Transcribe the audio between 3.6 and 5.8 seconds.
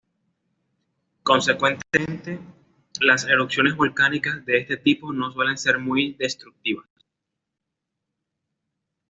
volcánicas de este tipo no suelen ser